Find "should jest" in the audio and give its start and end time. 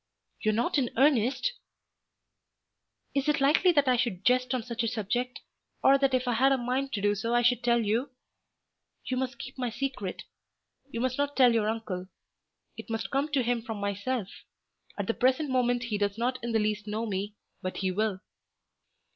3.97-4.51